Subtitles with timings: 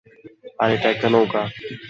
[0.61, 1.41] আর এটা একটা নৌকা!